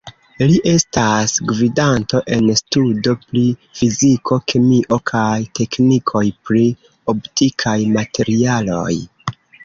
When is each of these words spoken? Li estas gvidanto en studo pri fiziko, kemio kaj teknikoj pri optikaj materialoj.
Li 0.49 0.53
estas 0.69 1.33
gvidanto 1.49 2.21
en 2.37 2.47
studo 2.59 3.13
pri 3.25 3.43
fiziko, 3.81 4.37
kemio 4.53 4.97
kaj 5.11 5.27
teknikoj 5.59 6.23
pri 6.47 6.63
optikaj 7.13 7.75
materialoj. 7.99 8.95